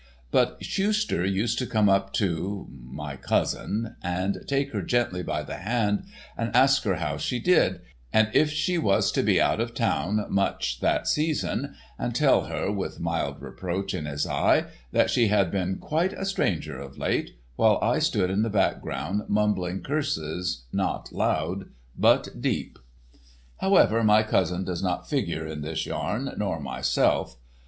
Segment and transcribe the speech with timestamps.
[0.31, 6.05] But Schuster used to come up to—my cousin, and take her gently by the hand
[6.35, 10.25] and ask her how she did, and if she was to be out of town
[10.29, 15.51] much that season, and tell her, with mild reproach in his eye, that she had
[15.51, 21.11] been quite a stranger of late, while I stood in the background mumbling curses not
[21.13, 21.65] loud
[21.95, 22.79] but deep.
[23.57, 27.37] However, my cousin does not figure in this yarn, nor myself.